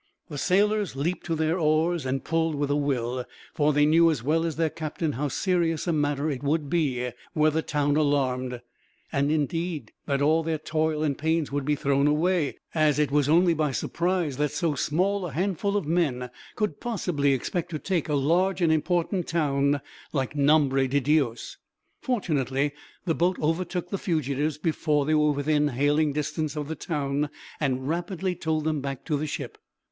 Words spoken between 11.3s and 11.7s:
would